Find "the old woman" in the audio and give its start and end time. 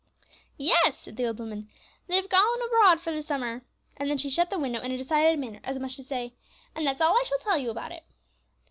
1.15-1.69